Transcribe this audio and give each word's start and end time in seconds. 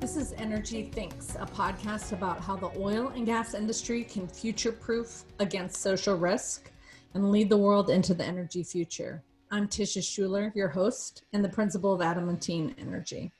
This 0.00 0.16
is 0.16 0.32
Energy 0.32 0.90
Thinks, 0.92 1.36
a 1.36 1.46
podcast 1.46 2.12
about 2.12 2.40
how 2.40 2.56
the 2.56 2.70
oil 2.78 3.12
and 3.14 3.24
gas 3.24 3.54
industry 3.54 4.02
can 4.02 4.26
future 4.26 4.72
proof 4.72 5.24
against 5.38 5.80
social 5.80 6.16
risk 6.16 6.72
and 7.14 7.30
lead 7.30 7.48
the 7.48 7.56
world 7.56 7.90
into 7.90 8.14
the 8.14 8.24
energy 8.24 8.64
future. 8.64 9.22
I'm 9.52 9.68
Tisha 9.68 10.02
Schuller, 10.02 10.54
your 10.56 10.68
host 10.68 11.24
and 11.32 11.44
the 11.44 11.48
principal 11.48 11.92
of 11.92 12.00
Adamantine 12.00 12.74
Energy. 12.78 13.30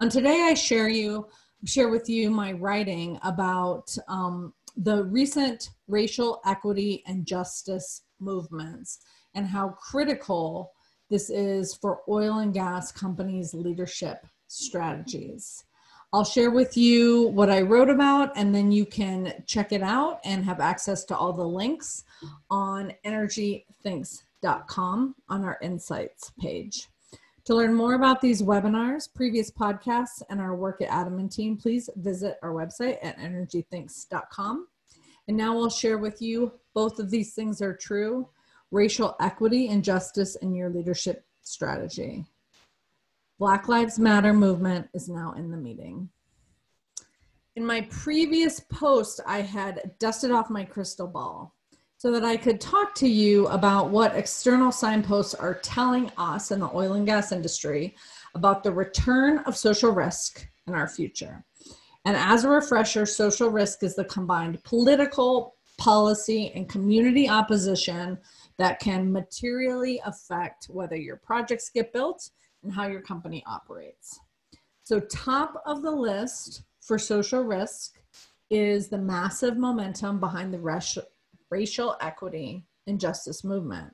On 0.00 0.08
today, 0.08 0.48
I 0.50 0.54
share 0.54 0.88
you 0.88 1.28
share 1.64 1.88
with 1.88 2.08
you 2.08 2.30
my 2.30 2.52
writing 2.52 3.18
about 3.22 3.96
um, 4.08 4.52
the 4.76 5.04
recent 5.04 5.70
racial 5.88 6.40
equity 6.44 7.02
and 7.06 7.26
justice 7.26 8.02
movements 8.20 8.98
and 9.34 9.46
how 9.46 9.68
critical 9.68 10.72
this 11.08 11.30
is 11.30 11.74
for 11.74 12.00
oil 12.08 12.38
and 12.38 12.52
gas 12.52 12.92
companies' 12.92 13.54
leadership 13.54 14.26
strategies. 14.48 15.64
I'll 16.12 16.24
share 16.24 16.50
with 16.50 16.76
you 16.76 17.28
what 17.28 17.48
I 17.50 17.62
wrote 17.62 17.90
about, 17.90 18.32
and 18.36 18.54
then 18.54 18.70
you 18.72 18.86
can 18.86 19.42
check 19.46 19.72
it 19.72 19.82
out 19.82 20.20
and 20.24 20.44
have 20.44 20.60
access 20.60 21.04
to 21.06 21.16
all 21.16 21.32
the 21.32 21.46
links 21.46 22.04
on 22.50 22.92
energythinks.com 23.04 25.14
on 25.28 25.44
our 25.44 25.58
insights 25.62 26.32
page. 26.40 26.88
To 27.44 27.54
learn 27.54 27.74
more 27.74 27.94
about 27.94 28.20
these 28.20 28.42
webinars, 28.42 29.08
previous 29.12 29.50
podcasts, 29.50 30.22
and 30.30 30.40
our 30.40 30.56
work 30.56 30.80
at 30.80 30.88
Adamantine, 30.88 31.56
please 31.56 31.90
visit 31.96 32.38
our 32.42 32.50
website 32.50 32.98
at 33.02 33.18
energythinks.com. 33.18 34.66
And 35.28 35.36
now 35.36 35.58
I'll 35.58 35.70
share 35.70 35.98
with 35.98 36.22
you 36.22 36.52
both 36.74 36.98
of 36.98 37.10
these 37.10 37.34
things 37.34 37.60
are 37.62 37.74
true 37.74 38.28
racial 38.70 39.16
equity 39.20 39.68
and 39.68 39.84
justice 39.84 40.36
in 40.36 40.54
your 40.54 40.70
leadership 40.70 41.24
strategy. 41.42 42.24
Black 43.38 43.68
Lives 43.68 43.98
Matter 43.98 44.32
movement 44.32 44.88
is 44.92 45.08
now 45.08 45.32
in 45.36 45.50
the 45.50 45.56
meeting. 45.56 46.08
In 47.54 47.64
my 47.64 47.82
previous 47.82 48.60
post, 48.60 49.20
I 49.26 49.40
had 49.40 49.92
dusted 49.98 50.30
off 50.30 50.50
my 50.50 50.64
crystal 50.64 51.06
ball 51.06 51.54
so 51.98 52.10
that 52.12 52.24
I 52.24 52.36
could 52.36 52.60
talk 52.60 52.94
to 52.96 53.08
you 53.08 53.46
about 53.48 53.90
what 53.90 54.14
external 54.14 54.70
signposts 54.70 55.34
are 55.34 55.54
telling 55.54 56.10
us 56.18 56.50
in 56.50 56.60
the 56.60 56.70
oil 56.74 56.92
and 56.94 57.06
gas 57.06 57.32
industry 57.32 57.94
about 58.34 58.62
the 58.62 58.72
return 58.72 59.38
of 59.40 59.56
social 59.56 59.90
risk 59.90 60.46
in 60.66 60.74
our 60.74 60.88
future. 60.88 61.44
And 62.06 62.16
as 62.16 62.44
a 62.44 62.48
refresher, 62.48 63.04
social 63.04 63.50
risk 63.50 63.82
is 63.82 63.96
the 63.96 64.04
combined 64.04 64.62
political, 64.62 65.56
policy, 65.76 66.52
and 66.54 66.68
community 66.68 67.28
opposition 67.28 68.16
that 68.58 68.78
can 68.78 69.12
materially 69.12 70.00
affect 70.06 70.66
whether 70.66 70.94
your 70.94 71.16
projects 71.16 71.68
get 71.68 71.92
built 71.92 72.30
and 72.62 72.72
how 72.72 72.86
your 72.86 73.00
company 73.00 73.42
operates. 73.44 74.20
So, 74.84 75.00
top 75.00 75.60
of 75.66 75.82
the 75.82 75.90
list 75.90 76.62
for 76.80 76.96
social 76.96 77.42
risk 77.42 77.96
is 78.50 78.88
the 78.88 78.98
massive 78.98 79.56
momentum 79.56 80.20
behind 80.20 80.54
the 80.54 81.02
racial 81.50 81.96
equity 82.00 82.64
and 82.86 83.00
justice 83.00 83.42
movement. 83.42 83.92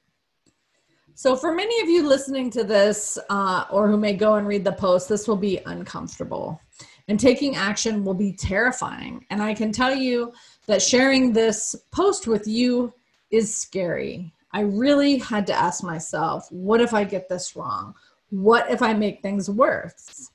So, 1.14 1.36
for 1.36 1.55
many 1.55 1.80
of 1.80 1.88
you 1.88 2.06
listening 2.06 2.50
to 2.50 2.62
this 2.62 3.18
uh, 3.30 3.64
or 3.70 3.88
who 3.88 3.96
may 3.96 4.14
go 4.14 4.34
and 4.34 4.46
read 4.46 4.64
the 4.64 4.72
post, 4.72 5.08
this 5.08 5.27
will 5.27 5.36
be 5.36 5.60
uncomfortable. 5.64 6.60
And 7.08 7.19
taking 7.19 7.56
action 7.56 8.05
will 8.05 8.14
be 8.14 8.33
terrifying. 8.33 9.27
And 9.31 9.42
I 9.42 9.55
can 9.55 9.72
tell 9.72 9.95
you 9.95 10.33
that 10.67 10.83
sharing 10.83 11.33
this 11.33 11.75
post 11.91 12.27
with 12.27 12.47
you 12.47 12.92
is 13.31 13.55
scary. 13.55 14.33
I 14.53 14.61
really 14.61 15.19
had 15.19 15.47
to 15.48 15.55
ask 15.55 15.83
myself, 15.83 16.47
what 16.50 16.80
if 16.80 16.95
I 16.95 17.05
get 17.05 17.28
this 17.28 17.56
wrong? 17.56 17.95
What 18.30 18.70
if 18.70 18.83
I 18.83 18.95
make 18.95 19.20
things 19.20 19.51
worse? 19.51 20.30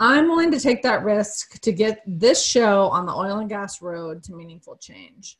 I'm 0.00 0.28
willing 0.28 0.50
to 0.50 0.60
take 0.60 0.82
that 0.82 1.04
risk 1.04 1.60
to 1.60 1.72
get 1.72 2.02
this 2.06 2.44
show 2.44 2.88
on 2.88 3.06
the 3.06 3.12
oil 3.12 3.38
and 3.38 3.48
gas 3.48 3.82
road 3.82 4.22
to 4.24 4.34
meaningful 4.34 4.76
change 4.76 5.38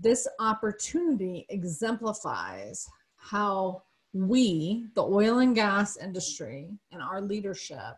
this 0.00 0.28
opportunity 0.38 1.44
exemplifies 1.48 2.88
how 3.16 3.82
we, 4.12 4.86
the 4.94 5.02
oil 5.02 5.38
and 5.38 5.54
gas 5.54 5.96
industry, 5.96 6.68
and 6.92 7.02
our 7.02 7.20
leadership 7.20 7.96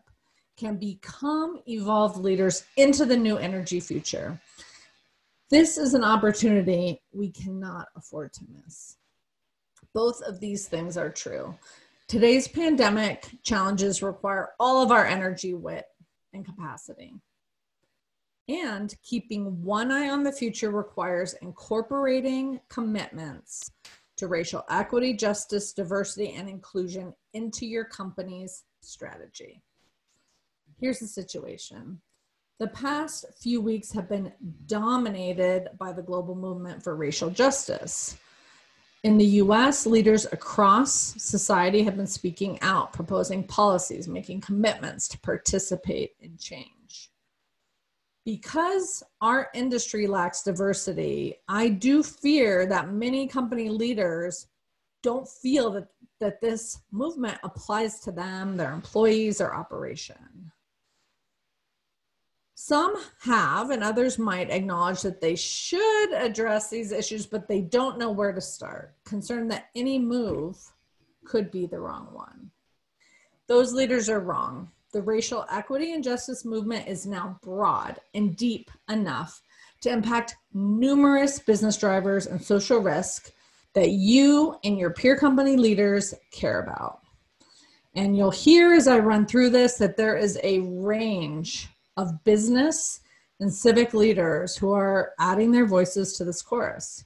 can 0.61 0.77
become 0.77 1.59
evolved 1.67 2.19
leaders 2.19 2.65
into 2.77 3.07
the 3.07 3.17
new 3.17 3.39
energy 3.39 3.81
future. 3.81 4.39
This 5.49 5.79
is 5.79 5.95
an 5.95 6.05
opportunity 6.05 7.01
we 7.13 7.31
cannot 7.31 7.89
afford 7.97 8.35
to 8.35 8.45
miss. 8.53 8.99
Both 9.95 10.21
of 10.21 10.39
these 10.39 10.69
things 10.69 10.99
are 10.99 11.09
true. 11.09 11.55
Today's 12.09 12.47
pandemic 12.47 13.39
challenges 13.43 14.03
require 14.03 14.51
all 14.61 14.83
of 14.83 14.93
our 14.93 15.07
energy, 15.07 15.55
wit, 15.55 15.87
and 16.35 16.45
capacity. 16.45 17.15
And 18.47 18.95
keeping 19.03 19.63
one 19.65 19.91
eye 19.91 20.11
on 20.11 20.25
the 20.25 20.33
future 20.33 20.71
requires 20.71 21.33
incorporating 21.41 22.61
commitments 22.69 23.71
to 24.19 24.27
racial 24.27 24.67
equity, 24.69 25.15
justice, 25.15 25.73
diversity, 25.73 26.35
and 26.35 26.51
inclusion 26.51 27.15
into 27.33 27.65
your 27.65 27.87
company's 27.87 28.65
strategy. 28.83 29.63
Here's 30.81 30.99
the 30.99 31.07
situation. 31.07 32.01
The 32.59 32.69
past 32.69 33.27
few 33.41 33.61
weeks 33.61 33.93
have 33.93 34.09
been 34.09 34.33
dominated 34.67 35.69
by 35.79 35.93
the 35.93 36.03
global 36.03 36.35
movement 36.35 36.83
for 36.83 36.97
racial 36.97 37.31
justice. 37.31 38.17
In 39.03 39.17
the 39.17 39.25
US, 39.25 39.87
leaders 39.87 40.27
across 40.27 40.93
society 40.93 41.83
have 41.85 41.97
been 41.97 42.07
speaking 42.07 42.59
out, 42.61 42.93
proposing 42.93 43.45
policies, 43.45 44.09
making 44.09 44.43
commitments 44.43 45.09
to 45.09 45.19
participate 45.21 46.13
in 46.21 46.37
change 46.37 47.11
because 48.25 49.03
our 49.21 49.49
industry 49.55 50.07
lacks 50.07 50.43
diversity, 50.43 51.35
I 51.49 51.69
do 51.69 52.03
fear 52.03 52.67
that 52.67 52.93
many 52.93 53.27
company 53.27 53.69
leaders 53.69 54.47
don't 55.03 55.29
feel 55.29 55.71
that, 55.73 55.89
that 56.21 56.41
this 56.41 56.81
movement 56.93 57.39
applies 57.43 58.01
to 58.01 58.13
them, 58.13 58.57
their 58.57 58.73
employees, 58.73 59.39
their 59.39 59.55
operation. 59.55 60.17
Some 62.63 62.95
have, 63.23 63.71
and 63.71 63.83
others 63.83 64.19
might 64.19 64.51
acknowledge 64.51 65.01
that 65.01 65.23
they 65.23 65.35
should 65.35 66.13
address 66.13 66.69
these 66.69 66.93
issues, 66.93 67.25
but 67.25 67.49
they 67.49 67.63
don't 67.63 67.99
know 67.99 68.11
where 68.11 68.33
to 68.33 68.41
start, 68.41 68.95
concerned 69.05 69.51
that 69.51 69.71
any 69.75 69.99
move 69.99 70.59
could 71.25 71.51
be 71.51 71.65
the 71.65 71.81
wrong 71.81 72.09
one. 72.13 72.51
Those 73.47 73.73
leaders 73.73 74.11
are 74.11 74.21
wrong 74.21 74.71
the 74.93 75.01
racial 75.01 75.47
equity 75.51 75.93
and 75.95 76.05
justice 76.05 76.45
movement 76.45 76.87
is 76.87 77.07
now 77.07 77.39
broad 77.43 77.99
and 78.13 78.37
deep 78.37 78.71
enough 78.91 79.41
to 79.81 79.91
impact 79.91 80.37
numerous 80.53 81.39
business 81.39 81.79
drivers 81.79 82.27
and 82.27 82.43
social 82.43 82.79
risk 82.79 83.33
that 83.73 83.91
you 83.91 84.59
and 84.65 84.79
your 84.79 84.91
peer 84.91 85.17
company 85.17 85.57
leaders 85.57 86.13
care 86.33 86.61
about. 86.61 87.01
And 87.95 88.17
you'll 88.17 88.31
hear 88.31 88.75
as 88.75 88.87
I 88.87 88.99
run 88.99 89.27
through 89.27 89.51
this 89.51 89.77
that 89.79 89.97
there 89.97 90.17
is 90.17 90.39
a 90.43 90.59
range 90.59 91.69
of 91.97 92.25
business 92.25 93.01
and 93.41 93.53
civic 93.53 93.95
leaders 93.95 94.57
who 94.57 94.73
are 94.73 95.13
adding 95.19 95.51
their 95.51 95.67
voices 95.67 96.13
to 96.15 96.25
this 96.25 96.43
chorus. 96.43 97.05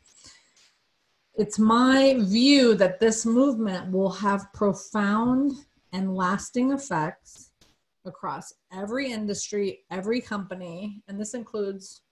It's 1.36 1.58
my 1.58 2.16
view 2.18 2.74
that 2.76 3.00
this 3.00 3.26
movement 3.26 3.90
will 3.90 4.10
have 4.10 4.52
profound 4.52 5.52
and 5.92 6.14
lasting 6.14 6.72
effects 6.72 7.50
across 8.04 8.52
every 8.72 9.10
industry, 9.10 9.80
every 9.90 10.20
company, 10.20 11.02
and 11.08 11.18
this 11.18 11.34
includes, 11.34 12.02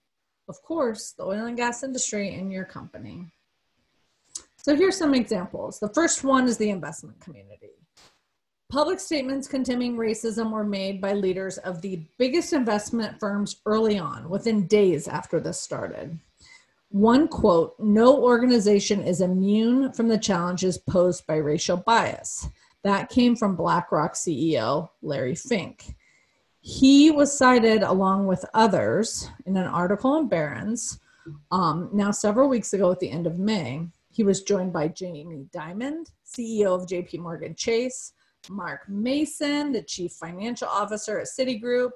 of 0.49 0.61
course, 0.61 1.11
the 1.11 1.23
oil 1.23 1.45
and 1.45 1.57
gas 1.57 1.83
industry 1.83 2.33
and 2.35 2.51
your 2.51 2.65
company. 2.65 3.31
So 4.57 4.75
here's 4.75 4.97
some 4.97 5.13
examples. 5.13 5.79
The 5.79 5.89
first 5.89 6.23
one 6.23 6.45
is 6.45 6.57
the 6.57 6.69
investment 6.69 7.19
community. 7.19 7.82
Public 8.73 8.99
statements 8.99 9.47
condemning 9.47 9.97
racism 9.97 10.49
were 10.49 10.63
made 10.63 10.99
by 10.99 11.13
leaders 11.13 11.59
of 11.59 11.79
the 11.83 12.01
biggest 12.17 12.53
investment 12.53 13.19
firms 13.19 13.57
early 13.67 13.99
on, 13.99 14.27
within 14.27 14.65
days 14.65 15.07
after 15.07 15.39
this 15.39 15.59
started. 15.59 16.17
One 16.89 17.27
quote 17.27 17.75
No 17.79 18.19
organization 18.19 19.03
is 19.03 19.21
immune 19.21 19.93
from 19.93 20.07
the 20.07 20.17
challenges 20.17 20.79
posed 20.79 21.27
by 21.27 21.35
racial 21.35 21.77
bias. 21.77 22.47
That 22.81 23.09
came 23.09 23.35
from 23.35 23.55
BlackRock 23.55 24.15
CEO 24.15 24.89
Larry 25.03 25.35
Fink. 25.35 25.93
He 26.59 27.11
was 27.11 27.37
cited 27.37 27.83
along 27.83 28.25
with 28.25 28.43
others 28.55 29.29
in 29.45 29.55
an 29.55 29.67
article 29.67 30.15
in 30.17 30.27
Barron's 30.27 30.99
um, 31.51 31.91
now 31.93 32.09
several 32.09 32.49
weeks 32.49 32.73
ago 32.73 32.91
at 32.91 32.99
the 32.99 33.11
end 33.11 33.27
of 33.27 33.37
May. 33.37 33.85
He 34.09 34.23
was 34.23 34.41
joined 34.41 34.73
by 34.73 34.87
Jamie 34.87 35.45
Dimon, 35.53 36.07
CEO 36.25 36.73
of 36.73 36.87
JP 36.87 37.19
Morgan 37.19 37.53
Chase, 37.53 38.13
Mark 38.49 38.87
Mason, 38.89 39.71
the 39.71 39.81
chief 39.81 40.13
financial 40.13 40.67
officer 40.67 41.19
at 41.19 41.27
Citigroup, 41.27 41.91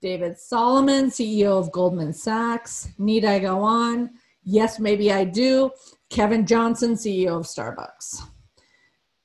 David 0.00 0.38
Solomon, 0.38 1.06
CEO 1.06 1.58
of 1.58 1.72
Goldman 1.72 2.12
Sachs, 2.12 2.88
need 2.98 3.24
I 3.24 3.38
go 3.38 3.62
on? 3.62 4.10
Yes, 4.44 4.78
maybe 4.78 5.12
I 5.12 5.24
do. 5.24 5.70
Kevin 6.08 6.46
Johnson, 6.46 6.94
CEO 6.94 7.38
of 7.38 7.46
Starbucks. 7.46 8.22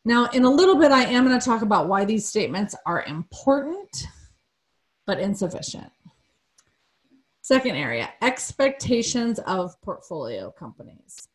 Now, 0.03 0.25
in 0.27 0.43
a 0.43 0.49
little 0.49 0.77
bit, 0.77 0.91
I 0.91 1.03
am 1.05 1.25
going 1.25 1.39
to 1.39 1.43
talk 1.43 1.61
about 1.61 1.87
why 1.87 2.05
these 2.05 2.27
statements 2.27 2.75
are 2.85 3.03
important 3.03 4.05
but 5.07 5.19
insufficient. 5.19 5.91
Second 7.41 7.75
area 7.75 8.09
expectations 8.21 9.39
of 9.39 9.79
portfolio 9.81 10.51
companies. 10.51 11.27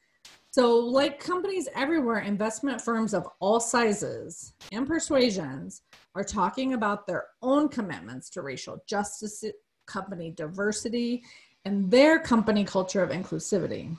So, 0.53 0.75
like 0.77 1.21
companies 1.21 1.69
everywhere, 1.77 2.19
investment 2.19 2.81
firms 2.81 3.15
of 3.15 3.29
all 3.39 3.61
sizes 3.61 4.53
and 4.73 4.85
persuasions 4.85 5.83
are 6.17 6.25
talking 6.25 6.75
about 6.75 7.07
their 7.07 7.27
own 7.41 7.69
commitments 7.69 8.29
to 8.31 8.43
racial 8.43 8.83
justice, 8.85 9.45
company 9.87 10.33
diversity, 10.33 11.23
and 11.65 11.89
their 11.89 12.19
company 12.19 12.65
culture 12.65 13.01
of 13.01 13.11
inclusivity. 13.11 13.97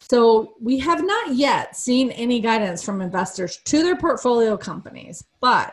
So, 0.00 0.54
we 0.60 0.76
have 0.80 1.04
not 1.04 1.36
yet 1.36 1.76
seen 1.76 2.10
any 2.10 2.40
guidance 2.40 2.82
from 2.82 3.00
investors 3.00 3.58
to 3.66 3.84
their 3.84 3.96
portfolio 3.96 4.56
companies, 4.56 5.22
but 5.40 5.72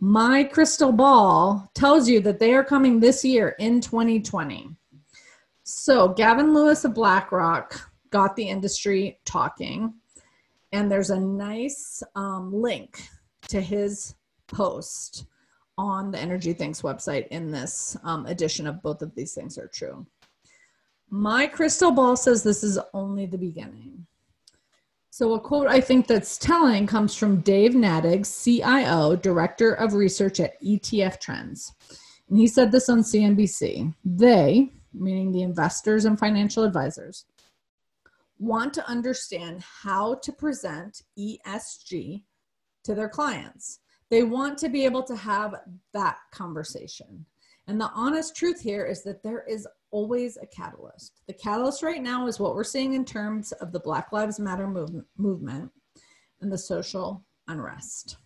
my 0.00 0.42
crystal 0.42 0.90
ball 0.90 1.70
tells 1.74 2.08
you 2.08 2.18
that 2.22 2.40
they 2.40 2.54
are 2.54 2.64
coming 2.64 2.98
this 2.98 3.24
year 3.24 3.54
in 3.60 3.80
2020. 3.80 4.68
So, 5.62 6.08
Gavin 6.08 6.52
Lewis 6.52 6.84
of 6.84 6.94
BlackRock 6.94 7.92
got 8.10 8.36
the 8.36 8.48
industry 8.48 9.18
talking, 9.24 9.94
and 10.72 10.90
there's 10.90 11.10
a 11.10 11.20
nice 11.20 12.02
um, 12.14 12.52
link 12.52 13.08
to 13.48 13.60
his 13.60 14.14
post 14.46 15.26
on 15.78 16.10
the 16.10 16.18
Energy 16.18 16.52
Thinks 16.52 16.82
website 16.82 17.28
in 17.28 17.50
this 17.50 17.96
um, 18.02 18.26
edition 18.26 18.66
of 18.66 18.82
Both 18.82 19.02
of 19.02 19.14
These 19.14 19.34
Things 19.34 19.58
Are 19.58 19.68
True. 19.68 20.06
My 21.10 21.46
crystal 21.46 21.92
ball 21.92 22.16
says 22.16 22.42
this 22.42 22.64
is 22.64 22.78
only 22.92 23.26
the 23.26 23.38
beginning. 23.38 24.06
So, 25.10 25.34
a 25.34 25.40
quote 25.40 25.66
I 25.66 25.80
think 25.80 26.06
that's 26.06 26.36
telling 26.36 26.86
comes 26.86 27.14
from 27.14 27.40
Dave 27.40 27.72
Nadig, 27.72 28.26
CIO, 28.26 29.16
Director 29.16 29.72
of 29.72 29.94
Research 29.94 30.40
at 30.40 30.60
ETF 30.62 31.20
Trends. 31.20 31.72
And 32.28 32.36
he 32.36 32.46
said 32.46 32.72
this 32.72 32.88
on 32.88 33.00
CNBC. 33.00 33.94
They, 34.04 34.70
meaning 34.92 35.32
the 35.32 35.42
investors 35.42 36.04
and 36.04 36.18
financial 36.18 36.64
advisors, 36.64 37.24
want 38.38 38.74
to 38.74 38.88
understand 38.88 39.62
how 39.62 40.14
to 40.16 40.32
present 40.32 41.02
ESG 41.18 42.22
to 42.84 42.94
their 42.94 43.08
clients. 43.08 43.80
They 44.10 44.22
want 44.22 44.58
to 44.58 44.68
be 44.68 44.84
able 44.84 45.02
to 45.04 45.16
have 45.16 45.54
that 45.92 46.18
conversation. 46.32 47.24
And 47.66 47.80
the 47.80 47.90
honest 47.94 48.36
truth 48.36 48.60
here 48.60 48.84
is 48.84 49.02
that 49.02 49.22
there 49.22 49.44
is 49.48 49.66
always 49.90 50.36
a 50.36 50.46
catalyst. 50.46 51.22
The 51.26 51.32
catalyst 51.32 51.82
right 51.82 52.02
now 52.02 52.26
is 52.26 52.38
what 52.38 52.54
we're 52.54 52.64
seeing 52.64 52.94
in 52.94 53.04
terms 53.04 53.52
of 53.52 53.72
the 53.72 53.80
Black 53.80 54.12
Lives 54.12 54.38
Matter 54.38 54.68
movement, 54.68 55.06
movement 55.16 55.72
and 56.40 56.52
the 56.52 56.58
social 56.58 57.24
unrest. 57.48 58.18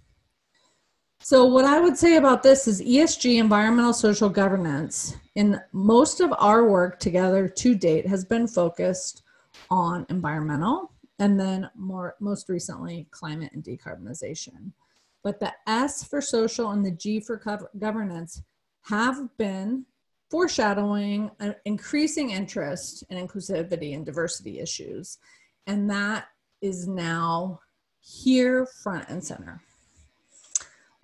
So, 1.23 1.45
what 1.45 1.67
I 1.67 1.81
would 1.81 1.99
say 1.99 2.17
about 2.17 2.43
this 2.43 2.67
is 2.67 2.81
ESG, 2.81 3.39
environmental 3.39 3.93
social 3.93 4.31
governance, 4.31 5.17
in 5.35 5.61
most 5.73 6.21
of 6.21 6.33
our 6.39 6.67
work 6.67 6.99
together 6.99 7.47
to 7.47 7.75
date 7.75 8.07
has 8.07 8.25
been 8.25 8.47
focused 8.47 9.23
on 9.71 10.07
environmental 10.09 10.93
and 11.19 11.39
then 11.39 11.69
more 11.77 12.17
most 12.21 12.49
recently 12.49 13.07
climate 13.11 13.53
and 13.53 13.63
decarbonization. 13.63 14.73
But 15.23 15.39
the 15.39 15.53
S 15.67 16.05
for 16.05 16.21
social 16.21 16.71
and 16.71 16.85
the 16.85 16.91
G 16.91 17.21
for 17.21 17.41
governance 17.79 18.43
have 18.83 19.29
been 19.37 19.85
foreshadowing 20.31 21.31
an 21.41 21.57
increasing 21.65 22.31
interest 22.31 23.05
in 23.11 23.19
inclusivity 23.19 23.95
and 23.95 24.07
diversity 24.07 24.61
issues. 24.61 25.19
And 25.67 25.91
that 25.91 26.29
is 26.63 26.87
now 26.87 27.61
here, 28.01 28.67
front 28.83 29.09
and 29.09 29.23
center. 29.23 29.61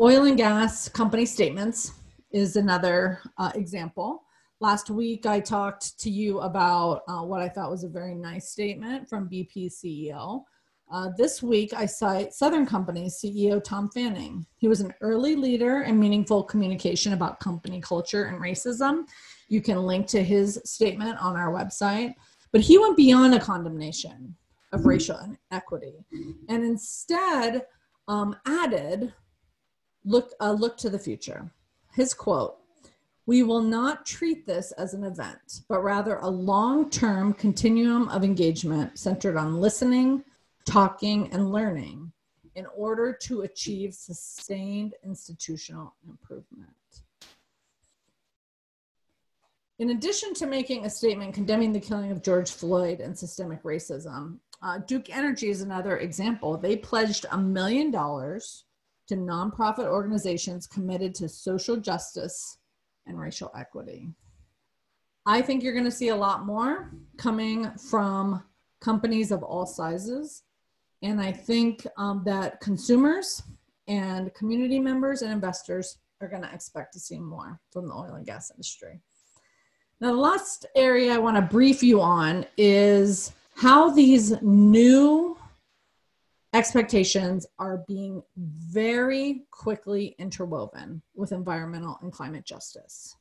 Oil 0.00 0.25
and 0.25 0.37
gas 0.37 0.88
company 0.88 1.26
statements 1.26 1.93
is 2.31 2.56
another 2.56 3.20
uh, 3.37 3.52
example. 3.54 4.22
Last 4.61 4.88
week, 4.91 5.26
I 5.26 5.41
talked 5.41 5.99
to 6.00 6.11
you 6.11 6.41
about 6.41 7.03
uh, 7.08 7.20
what 7.20 7.43
I 7.43 7.49
thought 7.49 7.70
was 7.70 7.85
a 7.85 7.88
very 7.88 8.14
nice 8.14 8.49
statement 8.49 9.08
from 9.08 9.29
BP 9.29 9.70
CEO 9.70 10.44
uh, 10.91 11.11
this 11.17 11.43
week, 11.43 11.75
I 11.75 11.85
cite 11.85 12.32
Southern 12.32 12.64
Company 12.64 13.06
CEO 13.06 13.62
Tom 13.62 13.91
Fanning. 13.91 14.47
He 14.56 14.69
was 14.69 14.81
an 14.81 14.94
early 15.00 15.35
leader 15.35 15.82
in 15.82 15.99
meaningful 15.99 16.44
communication 16.44 17.12
about 17.12 17.41
company 17.41 17.81
culture 17.81 18.26
and 18.26 18.41
racism. 18.41 19.05
You 19.49 19.61
can 19.61 19.85
link 19.85 20.06
to 20.08 20.23
his 20.23 20.61
statement 20.64 21.20
on 21.20 21.35
our 21.35 21.53
website. 21.53 22.14
But 22.53 22.61
he 22.61 22.79
went 22.79 22.97
beyond 22.97 23.35
a 23.35 23.41
condemnation 23.41 24.37
of 24.73 24.87
racial 24.87 25.19
inequity 25.50 26.05
and 26.49 26.64
instead 26.64 27.67
um, 28.08 28.37
added 28.47 29.12
look, 30.05 30.32
uh, 30.41 30.53
look 30.53 30.76
to 30.79 30.91
the 30.91 30.99
future. 30.99 31.50
His 31.94 32.14
quote 32.14 32.58
We 33.26 33.43
will 33.43 33.62
not 33.62 34.06
treat 34.06 34.46
this 34.46 34.73
as 34.73 34.94
an 34.94 35.02
event, 35.02 35.62
but 35.69 35.82
rather 35.82 36.17
a 36.19 36.28
long 36.28 36.90
term 36.90 37.34
continuum 37.34 38.08
of 38.08 38.23
engagement 38.23 38.99
centered 38.99 39.37
on 39.37 39.61
listening 39.61 40.25
talking, 40.67 41.32
and 41.32 41.52
learning 41.52 42.12
in 42.55 42.67
order 42.76 43.12
to 43.12 43.43
achieve 43.43 43.94
sustained 43.94 44.94
institutional 45.05 45.94
improvement. 46.06 46.70
In 49.79 49.90
addition 49.90 50.34
to 50.34 50.46
making 50.46 50.84
a 50.84 50.90
statement 50.90 51.34
condemning 51.34 51.72
the 51.72 51.81
killing 51.81 52.11
of 52.11 52.22
George 52.22 52.50
Floyd 52.50 53.00
and 53.00 53.17
systemic 53.17 53.62
racism, 53.62 54.38
uh, 54.62 54.79
Duke 54.79 55.14
Energy 55.14 55.50
is 55.50 55.61
another 55.61 55.99
example. 55.99 56.56
They 56.56 56.76
pledged 56.76 57.26
a 57.31 57.38
million 57.38 57.90
dollars 57.90 58.64
to 59.08 59.17
nonprofit 59.17 59.87
organizations 59.87 60.67
committed 60.67 61.14
to 61.17 61.29
social 61.29 61.76
justice 61.76 62.58
and 63.06 63.19
racial 63.19 63.50
equity. 63.56 64.11
I 65.26 65.43
think 65.43 65.62
you're 65.62 65.73
going 65.73 65.85
to 65.85 65.91
see 65.91 66.08
a 66.08 66.17
lot 66.17 66.47
more 66.47 66.93
coming 67.17 67.70
from 67.73 68.43
companies 68.81 69.32
of 69.32 69.43
all 69.43 69.67
sizes 69.67 70.43
and 71.03 71.20
I 71.20 71.32
think 71.32 71.87
um, 71.97 72.23
that 72.25 72.61
consumers 72.61 73.43
and 73.87 74.32
community 74.35 74.79
members 74.79 75.23
and 75.23 75.32
investors 75.32 75.99
are 76.20 76.29
going 76.29 76.43
to 76.43 76.53
expect 76.53 76.93
to 76.94 77.00
see 77.00 77.19
more 77.19 77.61
from 77.70 77.88
the 77.88 77.94
oil 77.94 78.14
and 78.14 78.26
gas 78.26 78.50
industry. 78.50 79.00
Now, 80.00 80.12
the 80.12 80.20
last 80.20 80.67
area 80.75 81.14
I 81.14 81.19
want 81.19 81.37
to 81.37 81.43
brief 81.43 81.82
you 81.82 82.00
on 82.00 82.44
is 82.56 83.32
how 83.55 83.91
these 83.91 84.41
new 84.43 85.39
expectations 86.55 87.46
are 87.58 87.84
being 87.88 88.22
very 88.36 89.43
quickly 89.50 90.15
interwoven 90.19 91.03
with 91.15 91.32
environmental 91.32 91.98
and 92.03 92.12
climate 92.12 92.44
justice. 92.44 93.17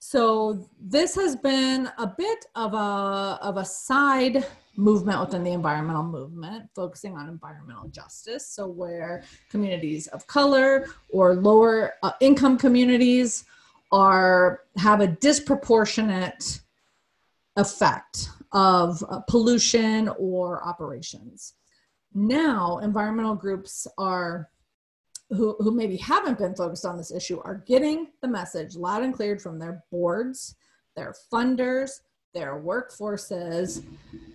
So 0.00 0.68
this 0.80 1.16
has 1.16 1.34
been 1.34 1.90
a 1.98 2.06
bit 2.06 2.46
of 2.54 2.72
a, 2.72 3.38
of 3.42 3.56
a 3.56 3.64
side 3.64 4.46
movement 4.76 5.20
within 5.20 5.42
the 5.42 5.50
environmental 5.52 6.04
movement, 6.04 6.70
focusing 6.74 7.16
on 7.16 7.28
environmental 7.28 7.88
justice. 7.88 8.46
So 8.46 8.68
where 8.68 9.24
communities 9.50 10.06
of 10.08 10.26
color 10.28 10.86
or 11.10 11.34
lower 11.34 11.94
uh, 12.04 12.12
income 12.20 12.56
communities 12.56 13.44
are 13.90 14.60
have 14.76 15.00
a 15.00 15.08
disproportionate 15.08 16.60
effect 17.56 18.28
of 18.52 19.02
uh, 19.10 19.20
pollution 19.28 20.08
or 20.16 20.64
operations. 20.64 21.54
Now, 22.14 22.78
environmental 22.78 23.34
groups 23.34 23.86
are 23.96 24.50
who, 25.30 25.56
who 25.58 25.70
maybe 25.70 25.96
haven't 25.96 26.38
been 26.38 26.54
focused 26.54 26.86
on 26.86 26.96
this 26.96 27.10
issue 27.10 27.40
are 27.44 27.62
getting 27.66 28.08
the 28.22 28.28
message 28.28 28.76
loud 28.76 29.02
and 29.02 29.14
clear 29.14 29.38
from 29.38 29.58
their 29.58 29.84
boards, 29.90 30.54
their 30.96 31.14
funders, 31.30 32.00
their 32.32 32.60
workforces 32.60 33.84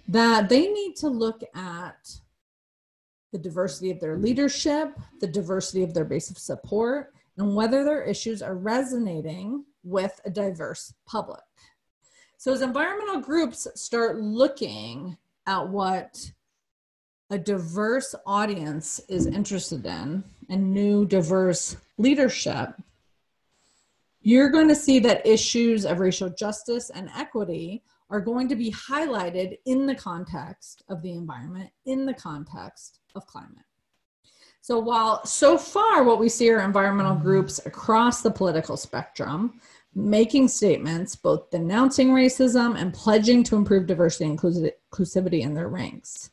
that 0.08 0.50
they 0.50 0.68
need 0.68 0.96
to 0.98 1.08
look 1.08 1.42
at 1.56 2.20
the 3.32 3.39
diversity 3.39 3.89
of 3.89 4.00
their 4.00 4.18
leadership, 4.18 4.96
the 5.20 5.27
diversity 5.27 5.82
of 5.84 5.94
their 5.94 6.06
base 6.06 6.30
of 6.30 6.38
support, 6.38 7.13
and 7.38 7.56
whether 7.56 7.84
their 7.84 8.03
issues 8.03 8.44
are 8.44 8.56
resonating 8.56 9.65
with 9.84 10.22
a 10.25 10.30
diverse 10.30 10.94
public. 11.08 11.42
So, 12.38 12.53
as 12.53 12.62
environmental 12.62 13.22
groups 13.22 13.68
start 13.75 14.18
looking 14.20 15.18
at 15.48 15.68
what 15.68 16.32
a 17.30 17.38
diverse 17.38 18.13
audience 18.25 19.00
is 19.10 19.25
interested 19.25 19.86
in 19.86 20.24
and 20.50 20.74
new 20.74 21.06
diverse 21.06 21.77
leadership, 21.98 22.70
you're 24.22 24.50
going 24.50 24.68
to 24.68 24.75
see 24.75 25.00
that 25.00 25.25
issues 25.25 25.86
of 25.86 26.00
racial 26.00 26.30
justice 26.30 26.89
and 26.89 27.10
equity 27.15 27.84
are 28.10 28.22
going 28.22 28.48
to 28.48 28.56
be 28.56 28.72
highlighted 28.72 29.58
in 29.65 29.86
the 29.86 29.96
context 29.96 30.84
of 30.89 31.01
the 31.01 31.12
environment, 31.12 31.70
in 31.86 32.06
the 32.06 32.13
context 32.13 33.00
of 33.15 33.25
climate. 33.25 33.65
So, 34.62 34.80
while 34.80 35.25
so 35.25 35.58
far 35.58 36.03
what 36.03 36.20
we 36.20 36.30
see 36.30 36.50
are 36.51 36.62
environmental 36.62 37.15
groups 37.15 37.60
across 37.65 38.22
the 38.22 38.32
political 38.32 38.77
spectrum 38.77 39.60
making 39.96 40.48
statements 40.48 41.15
both 41.15 41.50
denouncing 41.51 42.10
racism 42.10 42.80
and 42.80 42.94
pledging 42.94 43.44
to 43.44 43.56
improve 43.56 43.86
diversity 43.86 44.25
and 44.25 44.39
inclusivity 44.39 45.42
in 45.42 45.53
their 45.53 45.70
ranks. 45.70 46.32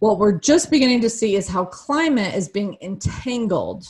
What 0.00 0.18
we're 0.18 0.38
just 0.38 0.70
beginning 0.70 1.00
to 1.02 1.10
see 1.10 1.36
is 1.36 1.48
how 1.48 1.64
climate 1.66 2.34
is 2.34 2.48
being 2.48 2.76
entangled 2.82 3.86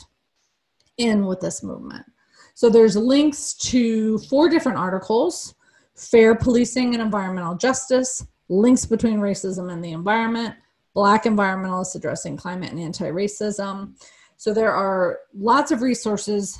in 0.97 1.25
with 1.25 1.41
this 1.41 1.63
movement. 1.63 2.05
So 2.53 2.69
there's 2.69 2.95
links 2.95 3.53
to 3.55 4.17
four 4.19 4.47
different 4.47 4.77
articles, 4.77 5.55
Fair 5.95 6.35
Policing 6.35 6.93
and 6.93 7.01
Environmental 7.01 7.55
Justice, 7.55 8.25
Links 8.47 8.85
Between 8.85 9.19
Racism 9.19 9.71
and 9.71 9.83
the 9.83 9.91
Environment, 9.91 10.55
Black 10.93 11.23
Environmentalists 11.23 11.95
Addressing 11.95 12.37
Climate 12.37 12.71
and 12.71 12.79
Anti-Racism. 12.79 13.93
So 14.37 14.53
there 14.53 14.71
are 14.71 15.19
lots 15.33 15.71
of 15.71 15.81
resources 15.81 16.59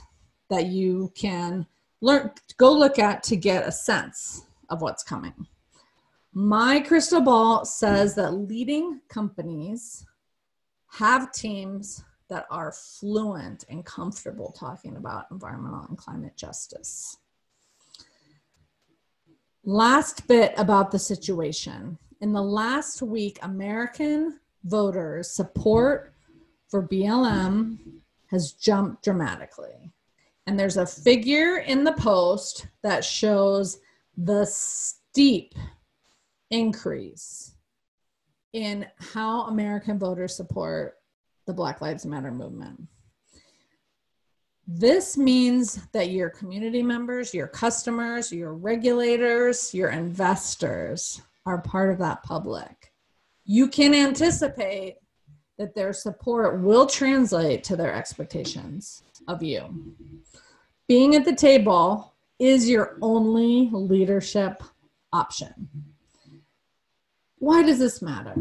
that 0.50 0.68
you 0.68 1.12
can 1.16 1.66
learn, 2.02 2.32
go 2.58 2.74
look 2.74 3.00
at 3.00 3.24
to 3.24 3.36
get 3.36 3.68
a 3.68 3.72
sense 3.72 4.46
of 4.70 4.82
what's 4.82 5.04
coming. 5.04 5.48
My 6.38 6.82
crystal 6.82 7.22
ball 7.22 7.63
says 7.63 8.13
that 8.15 8.34
leading 8.34 9.00
companies 9.08 10.06
have 10.88 11.32
teams 11.32 12.04
that 12.27 12.46
are 12.51 12.74
fluent 12.74 13.63
and 13.70 13.86
comfortable 13.86 14.51
talking 14.51 14.98
about 14.98 15.27
environmental 15.32 15.86
and 15.88 15.98
climate 15.98 16.36
justice. 16.36 17.15
Last 19.63 20.27
bit 20.27 20.54
about 20.58 20.92
the 20.92 21.00
situation. 21.00 21.98
In 22.20 22.34
the 22.34 22.44
last 22.44 23.01
week, 23.01 23.39
American 23.42 24.42
voters' 24.65 25.32
support 25.32 26.13
for 26.68 26.86
BLM 26.86 27.77
has 28.27 28.51
jumped 28.51 29.06
dramatically. 29.06 29.94
And 30.48 30.60
there's 30.60 30.75
a 30.75 30.86
figure 30.86 31.60
in 31.60 31.86
the 31.86 31.94
post 31.94 32.68
that 32.82 33.06
shows 33.06 33.80
the 34.18 34.46
steep 34.46 35.56
increase 36.52 37.56
in 38.54 38.86
how 38.98 39.42
American 39.44 40.00
voters 40.00 40.36
support 40.36 40.98
the 41.46 41.54
Black 41.54 41.82
Lives 41.82 42.06
Matter 42.06 42.32
movement. 42.32 42.82
This 44.68 45.16
means 45.16 45.80
that 45.92 46.10
your 46.10 46.30
community 46.30 46.82
members, 46.82 47.34
your 47.34 47.48
customers, 47.48 48.32
your 48.32 48.54
regulators, 48.54 49.74
your 49.74 49.90
investors 49.90 51.22
are 51.46 51.62
part 51.62 51.92
of 51.92 52.00
that 52.00 52.24
public. 52.24 52.92
You 53.44 53.68
can 53.68 53.94
anticipate 53.94 54.96
that 55.58 55.75
their 55.75 55.94
support 55.94 56.62
will 56.62 56.88
translate 56.88 57.64
to 57.66 57.75
their 57.75 57.94
expectations 57.94 59.04
of 59.28 59.44
you. 59.44 59.94
Being 60.88 61.16
at 61.16 61.25
the 61.25 61.36
table 61.36 62.16
is 62.40 62.68
your 62.68 62.98
only 63.02 63.70
leadership 63.72 64.64
option. 65.14 65.70
Why 67.39 67.63
does 67.63 67.80
this 67.80 68.01
matter? 68.01 68.36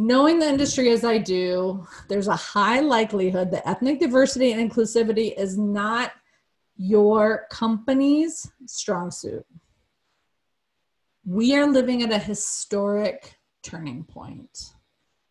knowing 0.00 0.38
the 0.38 0.48
industry 0.48 0.90
as 0.90 1.04
I 1.04 1.18
do, 1.18 1.86
there's 2.08 2.28
a 2.28 2.34
high 2.34 2.80
likelihood 2.80 3.50
that 3.50 3.68
ethnic 3.68 4.00
diversity 4.00 4.50
and 4.50 4.70
inclusivity 4.70 5.36
is 5.36 5.58
not 5.58 6.12
your 6.74 7.46
company's 7.50 8.50
strong 8.64 9.10
suit. 9.10 9.44
We 11.26 11.54
are 11.54 11.66
living 11.66 12.02
at 12.02 12.12
a 12.12 12.18
historic 12.18 13.36
turning 13.62 14.04
point. 14.04 14.72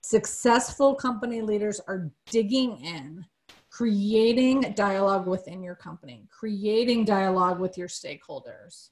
Successful 0.01 0.93
company 0.93 1.41
leaders 1.41 1.81
are 1.87 2.11
digging 2.29 2.77
in, 2.85 3.25
creating 3.71 4.73
dialogue 4.75 5.25
within 5.25 5.63
your 5.63 5.75
company, 5.75 6.27
creating 6.29 7.05
dialogue 7.05 7.59
with 7.59 7.75
your 7.75 7.87
stakeholders. 7.87 8.89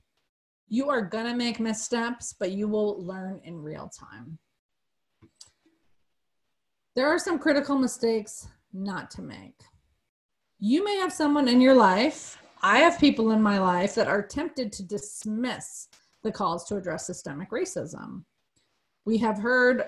You 0.67 0.89
are 0.89 1.07
to 1.09 1.36
make 1.36 1.59
missteps, 1.59 2.33
but 2.38 2.51
you 2.51 2.67
will 2.67 3.03
learn 3.03 3.39
in 3.43 3.62
real 3.62 3.89
time 3.89 4.39
there 6.97 7.07
are 7.07 7.19
some 7.19 7.38
critical 7.38 7.77
mistakes 7.77 8.47
not 8.74 9.12
to 9.12 9.21
make. 9.21 9.62
You 10.57 10.83
may 10.83 10.97
have 10.97 11.13
someone 11.13 11.47
in 11.47 11.62
your 11.62 11.75
life, 11.75 12.39
I 12.63 12.79
have 12.79 13.00
people 13.00 13.29
in 13.33 13.39
my 13.39 13.59
life 13.59 13.93
that 13.93 14.07
are 14.07 14.24
tempted 14.24 14.71
to 14.74 14.83
dismiss 14.83 15.89
the 16.24 16.31
calls 16.31 16.65
to 16.65 16.75
address 16.75 17.05
systemic 17.05 17.51
racism. 17.51 18.24
We 19.05 19.19
have 19.19 19.38
heard 19.38 19.83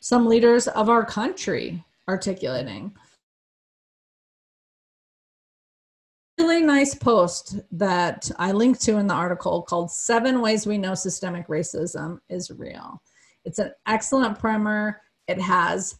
some 0.00 0.26
leaders 0.26 0.66
of 0.66 0.88
our 0.88 1.04
country 1.04 1.84
articulating. 2.08 2.96
Really 6.38 6.62
nice 6.62 6.94
post 6.94 7.60
that 7.72 8.30
I 8.38 8.52
linked 8.52 8.82
to 8.82 8.98
in 8.98 9.06
the 9.06 9.14
article 9.14 9.62
called 9.62 9.90
Seven 9.90 10.42
Ways 10.42 10.66
We 10.66 10.76
Know 10.76 10.94
Systemic 10.94 11.48
Racism 11.48 12.18
is 12.28 12.50
Real. 12.50 13.02
It's 13.46 13.58
an 13.58 13.72
excellent 13.86 14.38
primer. 14.38 15.00
It 15.28 15.40
has 15.40 15.98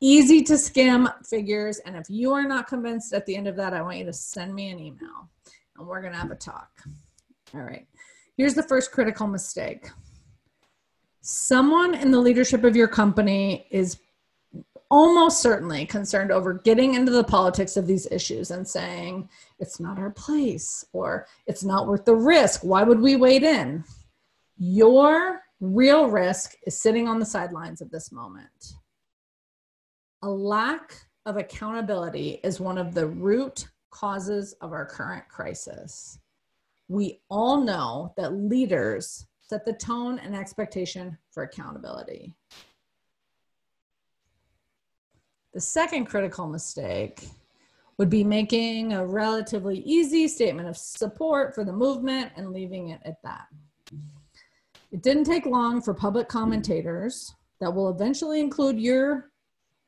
easy 0.00 0.42
to 0.42 0.58
skim 0.58 1.08
figures. 1.24 1.78
And 1.86 1.96
if 1.96 2.10
you 2.10 2.32
are 2.32 2.46
not 2.46 2.66
convinced 2.66 3.14
at 3.14 3.24
the 3.24 3.34
end 3.34 3.48
of 3.48 3.56
that, 3.56 3.72
I 3.72 3.80
want 3.80 3.96
you 3.96 4.04
to 4.04 4.12
send 4.12 4.54
me 4.54 4.70
an 4.70 4.78
email 4.78 5.30
and 5.78 5.86
we're 5.86 6.02
going 6.02 6.12
to 6.12 6.18
have 6.18 6.30
a 6.30 6.36
talk. 6.36 6.70
All 7.54 7.62
right. 7.62 7.86
Here's 8.36 8.54
the 8.54 8.62
first 8.62 8.92
critical 8.92 9.26
mistake 9.26 9.90
someone 11.22 11.94
in 11.94 12.10
the 12.10 12.18
leadership 12.18 12.64
of 12.64 12.76
your 12.76 12.88
company 12.88 13.68
is 13.70 13.98
almost 14.92 15.40
certainly 15.40 15.86
concerned 15.86 16.30
over 16.30 16.54
getting 16.54 16.94
into 16.94 17.10
the 17.10 17.24
politics 17.24 17.76
of 17.76 17.86
these 17.88 18.06
issues 18.12 18.50
and 18.52 18.66
saying 18.66 19.28
it's 19.58 19.80
not 19.80 19.98
our 19.98 20.10
place 20.10 20.84
or 20.92 21.26
it's 21.46 21.64
not 21.64 21.88
worth 21.88 22.04
the 22.04 22.14
risk. 22.14 22.62
Why 22.62 22.84
would 22.84 23.00
we 23.00 23.16
wade 23.16 23.42
in? 23.42 23.82
Your 24.58 25.40
real 25.60 26.06
risk 26.06 26.54
is 26.66 26.80
sitting 26.80 27.08
on 27.08 27.18
the 27.18 27.26
sidelines 27.26 27.80
of 27.80 27.90
this 27.90 28.12
moment 28.12 28.74
a 30.22 30.30
lack 30.30 30.94
of 31.26 31.36
accountability 31.36 32.40
is 32.44 32.60
one 32.60 32.78
of 32.78 32.94
the 32.94 33.06
root 33.06 33.68
causes 33.90 34.54
of 34.60 34.72
our 34.72 34.86
current 34.86 35.28
crisis. 35.28 36.18
We 36.88 37.20
all 37.28 37.60
know 37.60 38.14
that 38.16 38.34
leaders 38.34 39.26
set 39.40 39.64
the 39.64 39.72
tone 39.72 40.18
and 40.20 40.34
expectation 40.34 41.18
for 41.32 41.42
accountability. 41.42 42.36
The 45.52 45.60
second 45.60 46.06
critical 46.06 46.46
mistake 46.46 47.28
would 47.98 48.08
be 48.08 48.24
making 48.24 48.94
a 48.94 49.06
relatively 49.06 49.80
easy 49.80 50.26
statement 50.26 50.68
of 50.68 50.76
support 50.76 51.54
for 51.54 51.64
the 51.64 51.72
movement 51.72 52.32
and 52.36 52.52
leaving 52.52 52.88
it 52.88 53.00
at 53.04 53.22
that. 53.22 53.46
It 54.90 55.02
didn't 55.02 55.24
take 55.24 55.46
long 55.46 55.80
for 55.80 55.94
public 55.94 56.28
commentators 56.28 57.34
that 57.60 57.72
will 57.72 57.90
eventually 57.90 58.40
include 58.40 58.78
your 58.78 59.30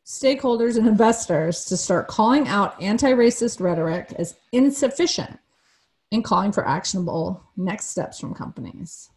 stakeholders 0.04 0.76
and 0.76 0.86
investors 0.86 1.64
to 1.64 1.76
start 1.76 2.08
calling 2.08 2.46
out 2.46 2.80
anti 2.80 3.12
racist 3.12 3.60
rhetoric 3.60 4.12
as 4.18 4.36
insufficient 4.52 5.38
and 6.12 6.22
calling 6.22 6.52
for 6.52 6.66
actionable 6.68 7.42
next 7.56 7.86
steps 7.86 8.20
from 8.20 8.34
companies. 8.34 9.10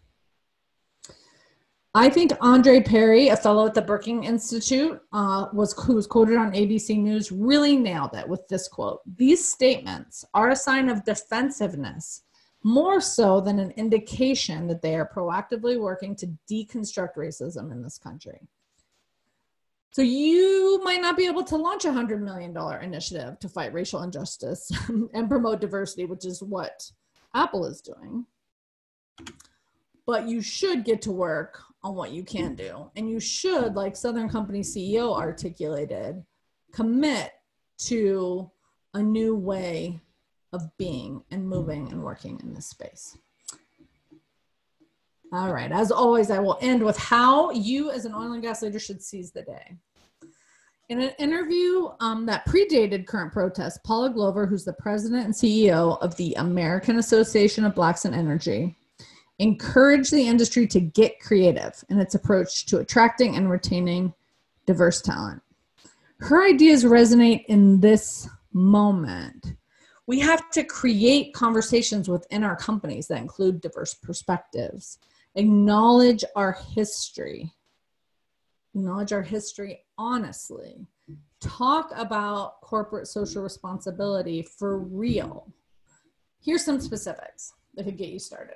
I 1.97 2.11
think 2.11 2.31
Andre 2.41 2.79
Perry, 2.79 3.29
a 3.29 3.35
fellow 3.35 3.65
at 3.65 3.73
the 3.73 3.81
Brookings 3.81 4.27
Institute, 4.27 5.01
uh, 5.13 5.47
was 5.51 5.73
who 5.73 5.95
was 5.95 6.05
quoted 6.05 6.37
on 6.37 6.51
ABC 6.51 6.95
News, 6.95 7.31
really 7.31 7.75
nailed 7.75 8.13
it 8.13 8.29
with 8.29 8.47
this 8.47 8.67
quote: 8.67 9.01
"These 9.17 9.51
statements 9.51 10.23
are 10.35 10.51
a 10.51 10.55
sign 10.55 10.89
of 10.89 11.03
defensiveness, 11.05 12.21
more 12.61 13.01
so 13.01 13.41
than 13.41 13.57
an 13.57 13.71
indication 13.71 14.67
that 14.67 14.83
they 14.83 14.95
are 14.95 15.09
proactively 15.11 15.81
working 15.81 16.15
to 16.17 16.27
deconstruct 16.47 17.15
racism 17.15 17.71
in 17.71 17.81
this 17.81 17.97
country." 17.97 18.47
So 19.89 20.03
you 20.03 20.79
might 20.83 21.01
not 21.01 21.17
be 21.17 21.25
able 21.25 21.45
to 21.45 21.57
launch 21.57 21.85
a 21.85 21.93
hundred 21.93 22.21
million 22.21 22.53
dollar 22.53 22.77
initiative 22.77 23.39
to 23.39 23.49
fight 23.49 23.73
racial 23.73 24.03
injustice 24.03 24.71
and 25.15 25.27
promote 25.27 25.61
diversity, 25.61 26.05
which 26.05 26.25
is 26.25 26.43
what 26.43 26.91
Apple 27.33 27.65
is 27.65 27.81
doing. 27.81 28.27
But 30.05 30.27
you 30.27 30.41
should 30.41 30.85
get 30.85 31.01
to 31.01 31.11
work 31.11 31.63
on 31.87 31.95
what 31.95 32.11
you 32.11 32.23
can 32.23 32.53
do. 32.53 32.91
And 32.95 33.09
you 33.09 33.19
should, 33.19 33.75
like 33.75 33.95
Southern 33.95 34.29
Company 34.29 34.59
CEO 34.59 35.15
articulated, 35.15 36.23
commit 36.73 37.31
to 37.79 38.51
a 38.93 39.01
new 39.01 39.35
way 39.35 40.01
of 40.51 40.75
being 40.77 41.23
and 41.31 41.47
moving 41.47 41.89
and 41.89 42.03
working 42.03 42.39
in 42.43 42.53
this 42.53 42.67
space. 42.67 43.17
All 45.31 45.53
right. 45.53 45.71
As 45.71 45.91
always, 45.91 46.29
I 46.29 46.39
will 46.39 46.57
end 46.61 46.83
with 46.83 46.97
how 46.97 47.51
you, 47.51 47.91
as 47.91 48.05
an 48.05 48.13
oil 48.13 48.33
and 48.33 48.41
gas 48.41 48.61
leader, 48.61 48.79
should 48.79 49.01
seize 49.01 49.31
the 49.31 49.43
day. 49.43 49.77
In 50.89 51.01
an 51.01 51.11
interview 51.19 51.89
um, 51.99 52.25
that 52.25 52.45
predated 52.47 53.07
current 53.07 53.33
protests, 53.33 53.79
Paula 53.85 54.09
Glover, 54.09 54.45
who's 54.45 54.63
the 54.63 54.73
president 54.73 55.25
and 55.25 55.33
CEO 55.33 56.01
of 56.01 56.15
the 56.15 56.33
American 56.35 56.97
Association 56.97 57.65
of 57.65 57.75
Blacks 57.75 58.05
in 58.05 58.13
Energy, 58.13 58.75
encouraged 59.39 60.11
the 60.11 60.27
industry 60.27 60.65
to 60.67 60.79
get 60.79 61.19
creative 61.19 61.83
in 61.89 61.99
its 61.99 62.15
approach 62.15 62.65
to 62.65 62.79
attracting 62.79 63.35
and 63.35 63.49
retaining 63.49 64.13
diverse 64.65 65.01
talent. 65.01 65.41
Her 66.19 66.47
ideas 66.47 66.83
resonate 66.83 67.45
in 67.47 67.79
this 67.79 68.27
moment 68.53 69.53
We 70.07 70.19
have 70.21 70.49
to 70.51 70.63
create 70.63 71.33
conversations 71.33 72.07
within 72.07 72.43
our 72.43 72.55
companies 72.55 73.07
that 73.07 73.21
include 73.21 73.59
diverse 73.59 73.93
perspectives, 73.93 74.99
acknowledge 75.35 76.23
our 76.33 76.53
history, 76.53 77.51
acknowledge 78.73 79.11
our 79.11 79.21
history 79.21 79.83
honestly, 79.97 80.87
talk 81.41 81.91
about 81.95 82.61
corporate 82.61 83.07
social 83.07 83.43
responsibility 83.43 84.41
for 84.43 84.79
real. 84.79 85.51
Here's 86.39 86.63
some 86.63 86.79
specifics 86.79 87.53
that 87.75 87.83
could 87.83 87.97
get 87.97 88.09
you 88.09 88.19
started. 88.19 88.55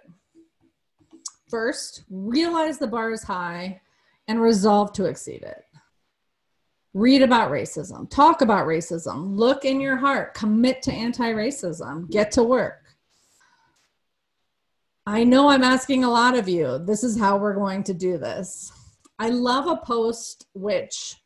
First, 1.51 2.05
realize 2.09 2.77
the 2.77 2.87
bar 2.87 3.11
is 3.11 3.23
high 3.23 3.81
and 4.29 4.41
resolve 4.41 4.93
to 4.93 5.05
exceed 5.05 5.43
it. 5.43 5.65
Read 6.93 7.21
about 7.21 7.51
racism, 7.51 8.09
talk 8.09 8.41
about 8.41 8.67
racism, 8.67 9.35
look 9.35 9.65
in 9.65 9.81
your 9.81 9.97
heart, 9.97 10.33
commit 10.33 10.81
to 10.83 10.93
anti 10.93 11.33
racism, 11.33 12.09
get 12.09 12.31
to 12.31 12.43
work. 12.43 12.95
I 15.05 15.25
know 15.25 15.49
I'm 15.49 15.63
asking 15.63 16.05
a 16.05 16.09
lot 16.09 16.37
of 16.37 16.47
you. 16.47 16.79
This 16.79 17.03
is 17.03 17.19
how 17.19 17.37
we're 17.37 17.55
going 17.55 17.83
to 17.83 17.93
do 17.93 18.17
this. 18.17 18.71
I 19.19 19.27
love 19.27 19.67
a 19.67 19.85
post 19.85 20.47
which 20.53 21.17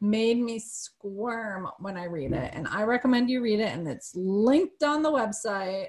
made 0.00 0.40
me 0.40 0.58
squirm 0.58 1.68
when 1.78 1.96
I 1.96 2.04
read 2.04 2.32
it, 2.32 2.50
and 2.52 2.66
I 2.66 2.82
recommend 2.82 3.30
you 3.30 3.42
read 3.42 3.60
it, 3.60 3.72
and 3.72 3.86
it's 3.86 4.12
linked 4.16 4.82
on 4.82 5.02
the 5.02 5.12
website. 5.12 5.86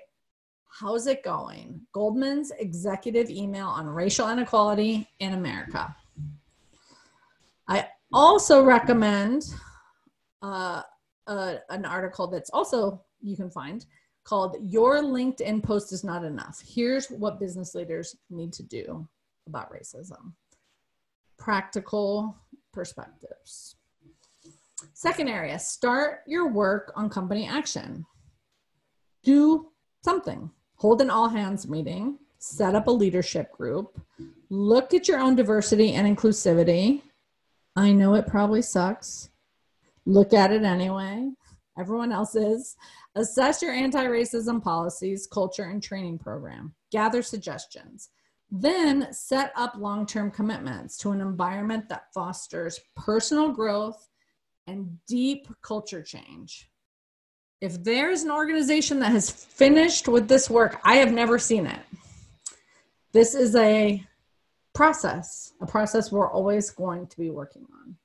How's 0.70 1.08
it 1.08 1.24
going? 1.24 1.82
Goldman's 1.94 2.52
executive 2.52 3.30
email 3.30 3.68
on 3.68 3.88
racial 3.88 4.30
inequality 4.30 5.08
in 5.20 5.34
America. 5.34 5.96
I 7.68 7.88
also 8.14 8.64
recommend 8.64 9.54
uh, 10.42 10.84
uh, 11.28 11.56
an 11.70 11.86
article 11.86 12.28
that's 12.28 12.50
also 12.52 13.04
you 13.22 13.36
can 13.36 13.50
find 13.50 13.86
called 14.24 14.58
Your 14.62 15.02
LinkedIn 15.02 15.64
Post 15.64 15.92
is 15.92 16.04
Not 16.04 16.24
Enough. 16.24 16.62
Here's 16.66 17.08
what 17.08 17.40
business 17.40 17.76
leaders 17.76 18.16
need 18.30 18.54
to 18.54 18.64
do 18.64 19.08
about 19.48 19.72
racism 19.72 20.34
practical 21.38 22.36
perspectives. 22.74 23.76
Second 24.94 25.30
area 25.30 25.58
start 25.58 26.20
your 26.28 26.50
work 26.50 26.92
on 26.96 27.10
company 27.10 27.48
action. 27.48 28.06
Do 29.24 29.72
something. 30.04 30.52
Hold 30.80 31.02
an 31.02 31.10
all 31.10 31.30
hands 31.30 31.68
meeting, 31.68 32.18
set 32.40 32.76
up 32.76 32.88
a 32.88 32.92
leadership 32.92 33.52
group, 33.52 34.02
look 34.50 34.94
at 34.94 35.08
your 35.08 35.20
own 35.20 35.36
diversity 35.36 35.94
and 35.94 36.18
inclusivity, 36.18 37.02
I 37.80 37.94
know 37.94 38.16
it 38.16 38.28
probably 38.28 38.62
sucks. 38.62 39.30
Look 40.06 40.34
at 40.34 40.52
it 40.52 40.64
anyway. 40.64 41.32
Everyone 41.78 42.12
else 42.12 42.36
is. 42.36 42.76
Assess 43.16 43.62
your 43.62 43.72
anti 43.72 44.04
racism 44.06 44.62
policies, 44.62 45.28
culture, 45.28 45.64
and 45.64 45.82
training 45.82 46.18
program. 46.18 46.74
Gather 46.92 47.22
suggestions. 47.22 48.10
Then 48.52 49.14
set 49.14 49.54
up 49.56 49.76
long 49.78 50.06
term 50.06 50.30
commitments 50.30 50.98
to 50.98 51.12
an 51.12 51.22
environment 51.22 51.88
that 51.88 52.14
fosters 52.14 52.80
personal 52.98 53.52
growth 53.52 54.10
and 54.68 54.98
deep 55.08 55.48
culture 55.62 56.04
change. 56.04 56.69
If 57.62 57.84
there's 57.84 58.24
an 58.24 58.32
organization 58.32 59.00
that 59.00 59.12
has 59.12 59.30
finished 59.30 60.08
with 60.08 60.30
this 60.30 60.50
work, 60.50 60.80
I 60.84 60.96
have 60.96 61.12
never 61.12 61.38
seen 61.38 61.66
it. 61.66 61.82
This 63.12 63.36
is 63.36 63.56
a 63.56 64.02
process, 64.74 65.54
a 65.60 65.66
process 65.66 66.12
we're 66.12 66.32
always 66.32 66.70
going 66.70 67.08
to 67.08 67.18
be 67.18 67.30
working 67.30 67.68
on. 67.84 67.98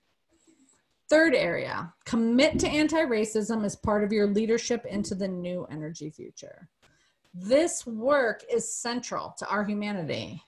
Third 1.08 1.36
area, 1.36 1.92
commit 2.04 2.58
to 2.60 2.68
anti 2.68 3.02
racism 3.04 3.64
as 3.64 3.76
part 3.76 4.02
of 4.02 4.12
your 4.12 4.26
leadership 4.26 4.84
into 4.86 5.14
the 5.14 5.28
new 5.28 5.68
energy 5.70 6.10
future. 6.10 6.68
This 7.32 7.86
work 7.86 8.42
is 8.52 8.72
central 8.72 9.36
to 9.38 9.46
our 9.48 9.64
humanity, 9.64 10.42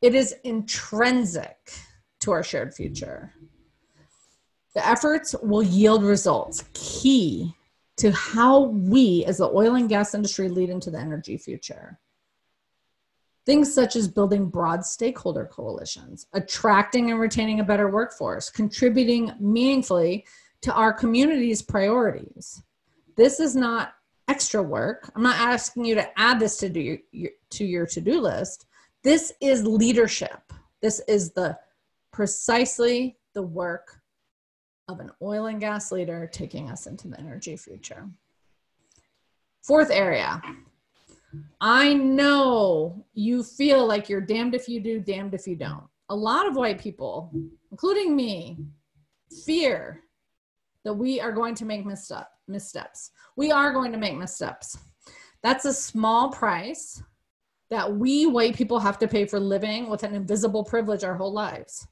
it 0.00 0.14
is 0.14 0.36
intrinsic 0.44 1.72
to 2.20 2.30
our 2.30 2.44
shared 2.44 2.72
future. 2.74 3.32
The 4.74 4.86
efforts 4.86 5.34
will 5.42 5.62
yield 5.62 6.04
results 6.04 6.64
key 6.72 7.54
to 7.98 8.10
how 8.12 8.60
we, 8.60 9.24
as 9.26 9.38
the 9.38 9.48
oil 9.48 9.74
and 9.74 9.88
gas 9.88 10.14
industry, 10.14 10.48
lead 10.48 10.70
into 10.70 10.90
the 10.90 10.98
energy 10.98 11.36
future. 11.36 11.98
Things 13.44 13.74
such 13.74 13.96
as 13.96 14.08
building 14.08 14.46
broad 14.46 14.84
stakeholder 14.84 15.46
coalitions, 15.46 16.26
attracting 16.32 17.10
and 17.10 17.20
retaining 17.20 17.60
a 17.60 17.64
better 17.64 17.90
workforce, 17.90 18.48
contributing 18.48 19.32
meaningfully 19.40 20.24
to 20.62 20.72
our 20.72 20.92
community's 20.92 21.60
priorities. 21.60 22.62
This 23.16 23.40
is 23.40 23.56
not 23.56 23.94
extra 24.28 24.62
work. 24.62 25.10
I'm 25.14 25.22
not 25.22 25.36
asking 25.36 25.84
you 25.84 25.96
to 25.96 26.18
add 26.18 26.38
this 26.38 26.56
to 26.58 26.68
do 26.68 26.98
your, 27.10 27.30
to 27.50 27.64
your 27.64 27.86
to-do 27.86 28.20
list. 28.20 28.66
This 29.02 29.32
is 29.40 29.66
leadership. 29.66 30.52
This 30.80 31.00
is 31.08 31.32
the 31.32 31.58
precisely 32.12 33.18
the 33.34 33.42
work 33.42 34.01
of 34.88 35.00
an 35.00 35.10
oil 35.22 35.46
and 35.46 35.60
gas 35.60 35.92
leader 35.92 36.28
taking 36.32 36.70
us 36.70 36.86
into 36.86 37.08
the 37.08 37.18
energy 37.18 37.56
future. 37.56 38.08
Fourth 39.62 39.90
area, 39.90 40.42
I 41.60 41.94
know 41.94 43.04
you 43.14 43.42
feel 43.42 43.86
like 43.86 44.08
you're 44.08 44.20
damned 44.20 44.54
if 44.54 44.68
you 44.68 44.80
do, 44.80 45.00
damned 45.00 45.34
if 45.34 45.46
you 45.46 45.56
don't. 45.56 45.84
A 46.08 46.16
lot 46.16 46.46
of 46.46 46.56
white 46.56 46.80
people, 46.80 47.32
including 47.70 48.14
me, 48.14 48.58
fear 49.44 50.02
that 50.84 50.92
we 50.92 51.20
are 51.20 51.32
going 51.32 51.54
to 51.54 51.64
make 51.64 51.86
misstep, 51.86 52.28
missteps. 52.48 53.12
We 53.36 53.50
are 53.50 53.72
going 53.72 53.92
to 53.92 53.98
make 53.98 54.16
missteps. 54.16 54.76
That's 55.42 55.64
a 55.64 55.72
small 55.72 56.30
price 56.30 57.02
that 57.70 57.96
we 57.96 58.26
white 58.26 58.54
people 58.54 58.78
have 58.78 58.98
to 58.98 59.08
pay 59.08 59.24
for 59.24 59.40
living 59.40 59.88
with 59.88 60.02
an 60.02 60.14
invisible 60.14 60.62
privilege 60.62 61.04
our 61.04 61.14
whole 61.14 61.32
lives. 61.32 61.86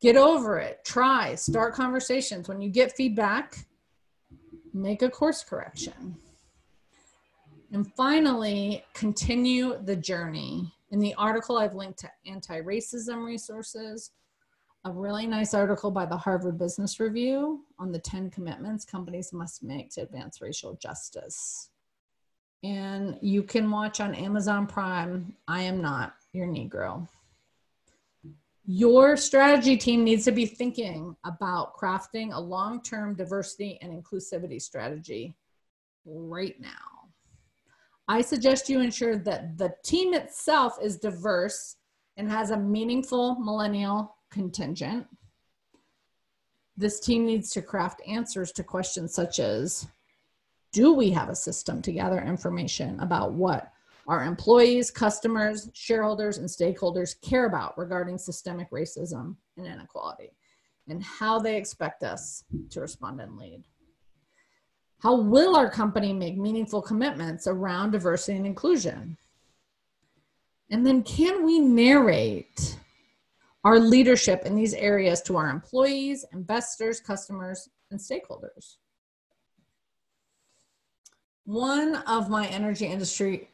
Get 0.00 0.16
over 0.16 0.58
it. 0.58 0.84
Try. 0.84 1.34
Start 1.34 1.74
conversations. 1.74 2.48
When 2.48 2.60
you 2.60 2.68
get 2.68 2.92
feedback, 2.92 3.66
make 4.74 5.02
a 5.02 5.10
course 5.10 5.42
correction. 5.42 6.16
And 7.72 7.92
finally, 7.94 8.84
continue 8.94 9.78
the 9.82 9.96
journey. 9.96 10.72
In 10.90 11.00
the 11.00 11.14
article, 11.14 11.58
I've 11.58 11.74
linked 11.74 11.98
to 12.00 12.10
anti 12.26 12.60
racism 12.60 13.24
resources, 13.24 14.12
a 14.84 14.92
really 14.92 15.26
nice 15.26 15.52
article 15.52 15.90
by 15.90 16.06
the 16.06 16.16
Harvard 16.16 16.58
Business 16.58 17.00
Review 17.00 17.64
on 17.78 17.90
the 17.90 17.98
10 17.98 18.30
commitments 18.30 18.84
companies 18.84 19.32
must 19.32 19.64
make 19.64 19.90
to 19.90 20.02
advance 20.02 20.40
racial 20.40 20.74
justice. 20.74 21.70
And 22.62 23.18
you 23.20 23.42
can 23.42 23.70
watch 23.70 24.00
on 24.00 24.14
Amazon 24.14 24.66
Prime, 24.66 25.34
I 25.48 25.62
Am 25.62 25.82
Not 25.82 26.14
Your 26.32 26.46
Negro. 26.46 27.08
Your 28.68 29.16
strategy 29.16 29.76
team 29.76 30.02
needs 30.02 30.24
to 30.24 30.32
be 30.32 30.44
thinking 30.44 31.14
about 31.24 31.76
crafting 31.76 32.34
a 32.34 32.40
long 32.40 32.82
term 32.82 33.14
diversity 33.14 33.78
and 33.80 33.92
inclusivity 33.92 34.60
strategy 34.60 35.36
right 36.04 36.60
now. 36.60 37.06
I 38.08 38.22
suggest 38.22 38.68
you 38.68 38.80
ensure 38.80 39.16
that 39.18 39.56
the 39.56 39.72
team 39.84 40.14
itself 40.14 40.78
is 40.82 40.96
diverse 40.96 41.76
and 42.16 42.28
has 42.28 42.50
a 42.50 42.56
meaningful 42.56 43.36
millennial 43.36 44.16
contingent. 44.30 45.06
This 46.76 46.98
team 46.98 47.24
needs 47.24 47.50
to 47.50 47.62
craft 47.62 48.02
answers 48.06 48.50
to 48.52 48.64
questions 48.64 49.14
such 49.14 49.38
as 49.38 49.86
Do 50.72 50.92
we 50.92 51.10
have 51.10 51.28
a 51.28 51.36
system 51.36 51.82
to 51.82 51.92
gather 51.92 52.20
information 52.20 52.98
about 52.98 53.32
what 53.32 53.70
our 54.08 54.22
employees, 54.22 54.90
customers, 54.90 55.68
shareholders, 55.72 56.38
and 56.38 56.48
stakeholders 56.48 57.20
care 57.20 57.46
about 57.46 57.76
regarding 57.76 58.18
systemic 58.18 58.70
racism 58.70 59.36
and 59.56 59.66
inequality, 59.66 60.30
and 60.88 61.02
how 61.02 61.38
they 61.38 61.56
expect 61.56 62.02
us 62.02 62.44
to 62.70 62.80
respond 62.80 63.20
and 63.20 63.36
lead? 63.36 63.64
How 65.00 65.20
will 65.20 65.56
our 65.56 65.70
company 65.70 66.12
make 66.12 66.38
meaningful 66.38 66.80
commitments 66.80 67.46
around 67.46 67.90
diversity 67.90 68.36
and 68.38 68.46
inclusion? 68.46 69.16
And 70.70 70.86
then, 70.86 71.02
can 71.02 71.44
we 71.44 71.58
narrate 71.58 72.76
our 73.64 73.78
leadership 73.78 74.42
in 74.46 74.54
these 74.54 74.74
areas 74.74 75.20
to 75.22 75.36
our 75.36 75.50
employees, 75.50 76.24
investors, 76.32 77.00
customers, 77.00 77.68
and 77.90 78.00
stakeholders? 78.00 78.76
One 81.44 81.96
of 82.08 82.28
my 82.28 82.46
energy 82.48 82.86
industry 82.86 83.48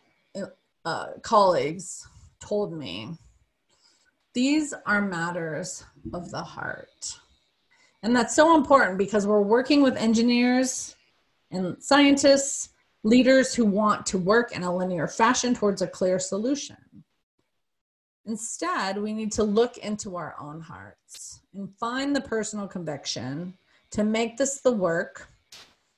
uh, 0.85 1.07
colleagues 1.23 2.07
told 2.40 2.73
me 2.73 3.16
these 4.35 4.75
are 4.87 5.03
matters 5.03 5.85
of 6.12 6.31
the 6.31 6.42
heart. 6.42 7.18
And 8.03 8.16
that's 8.16 8.35
so 8.35 8.57
important 8.57 8.99
because 8.99 9.27
we're 9.27 9.42
working 9.42 9.83
with 9.83 9.97
engineers 9.97 10.97
and 11.51 11.81
scientists, 11.83 12.71
leaders 13.05 13.55
who 13.55 13.64
want 13.64 14.07
to 14.07 14.18
work 14.18 14.57
in 14.57 14.62
a 14.62 14.75
linear 14.75 15.07
fashion 15.07 15.55
towards 15.55 15.83
a 15.83 15.87
clear 15.87 16.18
solution. 16.18 16.77
Instead, 18.25 18.99
we 18.99 19.12
need 19.12 19.33
to 19.33 19.45
look 19.45 19.79
into 19.79 20.16
our 20.16 20.37
own 20.40 20.61
hearts 20.61 21.40
and 21.55 21.73
find 21.75 22.14
the 22.14 22.21
personal 22.21 22.66
conviction 22.66 23.55
to 23.90 24.05
make 24.05 24.37
this 24.37 24.61
the 24.61 24.73
work 24.73 25.29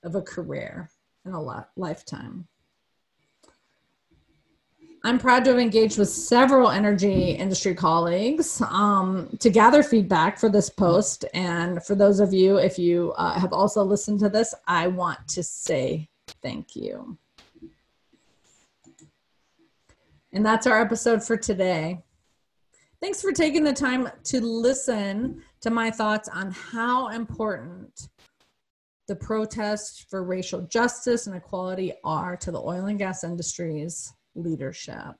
of 0.02 0.14
a 0.14 0.22
career 0.22 0.90
and 1.24 1.34
a 1.34 1.66
lifetime. 1.76 2.46
I'm 5.06 5.18
proud 5.18 5.44
to 5.44 5.50
have 5.50 5.58
engaged 5.58 5.98
with 5.98 6.08
several 6.08 6.70
energy 6.70 7.32
industry 7.32 7.74
colleagues 7.74 8.62
um, 8.62 9.28
to 9.38 9.50
gather 9.50 9.82
feedback 9.82 10.38
for 10.38 10.48
this 10.48 10.70
post. 10.70 11.26
And 11.34 11.84
for 11.84 11.94
those 11.94 12.20
of 12.20 12.32
you, 12.32 12.56
if 12.56 12.78
you 12.78 13.12
uh, 13.18 13.38
have 13.38 13.52
also 13.52 13.82
listened 13.82 14.20
to 14.20 14.30
this, 14.30 14.54
I 14.66 14.86
want 14.86 15.28
to 15.28 15.42
say 15.42 16.08
thank 16.42 16.74
you. 16.74 17.18
And 20.32 20.44
that's 20.44 20.66
our 20.66 20.80
episode 20.80 21.22
for 21.22 21.36
today. 21.36 22.02
Thanks 23.02 23.20
for 23.20 23.30
taking 23.30 23.62
the 23.62 23.74
time 23.74 24.08
to 24.24 24.40
listen 24.40 25.42
to 25.60 25.68
my 25.68 25.90
thoughts 25.90 26.30
on 26.30 26.50
how 26.50 27.08
important 27.08 28.08
the 29.06 29.16
protests 29.16 30.06
for 30.08 30.24
racial 30.24 30.62
justice 30.62 31.26
and 31.26 31.36
equality 31.36 31.92
are 32.04 32.38
to 32.38 32.50
the 32.50 32.58
oil 32.60 32.86
and 32.86 32.98
gas 32.98 33.22
industries 33.22 34.14
leadership. 34.34 35.16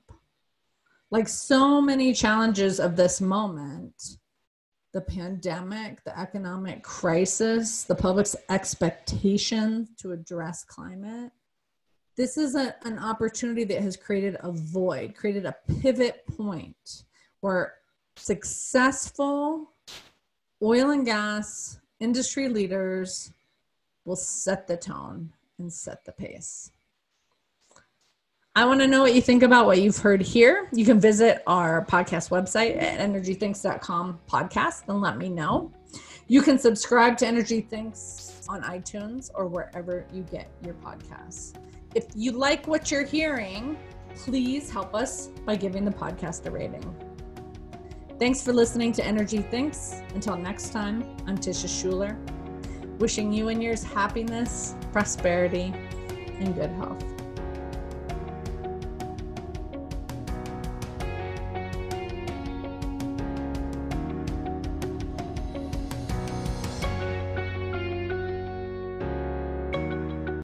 Like 1.11 1.27
so 1.27 1.81
many 1.81 2.13
challenges 2.13 2.79
of 2.79 2.95
this 2.95 3.21
moment, 3.21 4.17
the 4.93 5.01
pandemic, 5.01 6.03
the 6.03 6.17
economic 6.17 6.83
crisis, 6.83 7.83
the 7.83 7.95
public's 7.95 8.35
expectations 8.49 9.89
to 9.97 10.11
address 10.11 10.63
climate, 10.63 11.31
this 12.17 12.37
is 12.37 12.55
a, 12.55 12.75
an 12.85 12.97
opportunity 12.97 13.65
that 13.65 13.81
has 13.81 13.97
created 13.97 14.37
a 14.39 14.51
void, 14.51 15.15
created 15.15 15.45
a 15.45 15.55
pivot 15.81 16.23
point 16.37 17.03
where 17.41 17.73
successful 18.15 19.73
oil 20.63 20.91
and 20.91 21.05
gas 21.05 21.79
industry 21.99 22.47
leaders 22.47 23.33
will 24.05 24.15
set 24.15 24.67
the 24.67 24.77
tone 24.77 25.33
and 25.59 25.71
set 25.71 26.05
the 26.05 26.11
pace. 26.13 26.71
I 28.57 28.63
want 28.63 28.79
to 28.79 28.87
know 28.87 29.01
what 29.01 29.13
you 29.13 29.21
think 29.21 29.43
about 29.43 29.65
what 29.65 29.81
you've 29.81 29.97
heard 29.97 30.21
here. 30.21 30.69
You 30.71 30.85
can 30.85 30.97
visit 30.97 31.43
our 31.45 31.85
podcast 31.87 32.29
website 32.29 32.81
at 32.81 33.01
energythinks.com 33.01 34.19
podcast 34.29 34.87
and 34.87 35.01
let 35.01 35.17
me 35.17 35.27
know. 35.27 35.73
You 36.27 36.41
can 36.41 36.57
subscribe 36.57 37.17
to 37.17 37.27
Energy 37.27 37.59
Thinks 37.59 38.41
on 38.47 38.63
iTunes 38.63 39.29
or 39.35 39.47
wherever 39.47 40.05
you 40.13 40.23
get 40.31 40.49
your 40.63 40.75
podcasts. 40.75 41.53
If 41.95 42.05
you 42.15 42.31
like 42.31 42.65
what 42.65 42.89
you're 42.89 43.03
hearing, 43.03 43.77
please 44.15 44.71
help 44.71 44.95
us 44.95 45.27
by 45.45 45.57
giving 45.57 45.83
the 45.83 45.91
podcast 45.91 46.45
a 46.45 46.51
rating. 46.51 46.95
Thanks 48.19 48.41
for 48.41 48.53
listening 48.53 48.93
to 48.93 49.05
Energy 49.05 49.39
Thinks. 49.39 50.01
Until 50.13 50.37
next 50.37 50.71
time, 50.71 51.03
I'm 51.27 51.37
Tisha 51.37 51.67
Schuller, 51.67 52.17
wishing 52.99 53.33
you 53.33 53.49
and 53.49 53.61
yours 53.61 53.83
happiness, 53.83 54.75
prosperity, 54.93 55.73
and 56.39 56.55
good 56.55 56.69
health. 56.71 57.14